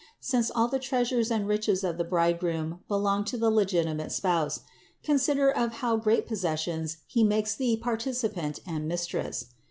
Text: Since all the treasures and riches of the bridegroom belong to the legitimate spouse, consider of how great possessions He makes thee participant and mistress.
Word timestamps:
Since 0.19 0.49
all 0.49 0.67
the 0.67 0.79
treasures 0.79 1.29
and 1.29 1.47
riches 1.47 1.83
of 1.83 1.99
the 1.99 2.03
bridegroom 2.03 2.79
belong 2.87 3.23
to 3.25 3.37
the 3.37 3.51
legitimate 3.51 4.11
spouse, 4.11 4.61
consider 5.03 5.51
of 5.51 5.73
how 5.73 5.95
great 5.95 6.25
possessions 6.25 6.97
He 7.05 7.23
makes 7.23 7.53
thee 7.53 7.77
participant 7.77 8.61
and 8.65 8.87
mistress. 8.87 9.45